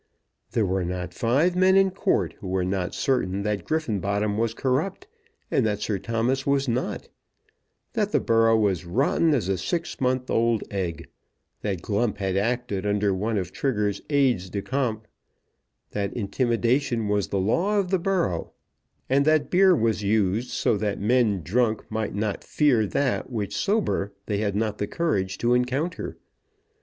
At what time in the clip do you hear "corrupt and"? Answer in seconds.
4.55-5.63